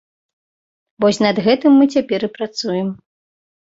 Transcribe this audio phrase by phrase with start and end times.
[1.05, 2.95] Вось над гэтым мы цяпер і працуем.